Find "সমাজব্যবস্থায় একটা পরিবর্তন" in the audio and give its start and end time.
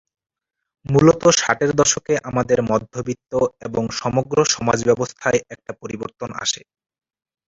4.53-6.29